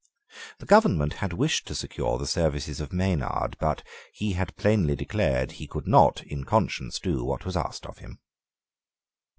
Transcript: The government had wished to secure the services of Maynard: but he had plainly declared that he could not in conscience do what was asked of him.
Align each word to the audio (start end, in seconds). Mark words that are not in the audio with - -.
The 0.57 0.65
government 0.65 1.13
had 1.21 1.31
wished 1.31 1.67
to 1.67 1.75
secure 1.75 2.17
the 2.17 2.25
services 2.25 2.79
of 2.81 2.91
Maynard: 2.91 3.55
but 3.59 3.83
he 4.11 4.33
had 4.33 4.55
plainly 4.55 4.95
declared 4.95 5.49
that 5.49 5.55
he 5.57 5.67
could 5.67 5.85
not 5.85 6.23
in 6.23 6.43
conscience 6.43 6.97
do 6.97 7.23
what 7.23 7.45
was 7.45 7.55
asked 7.55 7.85
of 7.85 7.99
him. 7.99 8.17